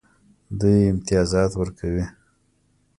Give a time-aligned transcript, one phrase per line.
[0.59, 2.05] دوی امتیازات ورکوي.